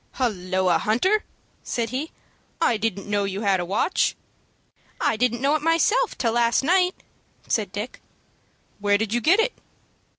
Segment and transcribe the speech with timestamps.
[0.13, 1.23] "Halloa, Hunter!"
[1.61, 2.11] said he;
[2.59, 4.15] "I didn't know you had a watch."
[4.99, 6.95] "I didn't know it myself till last night,"
[7.47, 8.01] said Dick.
[8.79, 9.53] "Where did you get it?"